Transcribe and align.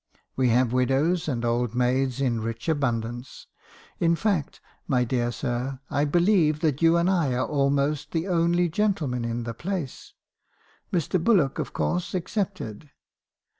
We 0.35 0.49
have 0.49 0.73
widows 0.73 1.27
and 1.27 1.45
old 1.45 1.75
maids 1.75 2.21
in 2.21 2.41
rich 2.41 2.67
abundance. 2.67 3.45
In 3.99 4.15
fact, 4.15 4.59
my 4.87 5.03
dear 5.03 5.31
sir, 5.31 5.79
I 5.91 6.05
believe 6.05 6.61
that 6.61 6.81
you 6.81 6.97
and 6.97 7.07
I 7.07 7.35
are 7.35 7.45
almost 7.45 8.09
the 8.09 8.27
only 8.27 8.67
gentlemen 8.67 9.23
in 9.23 9.43
the 9.43 9.53
place— 9.53 10.15
Mr. 10.91 11.23
Bullock, 11.23 11.59
of 11.59 11.73
course, 11.73 12.15
excepted. 12.15 12.89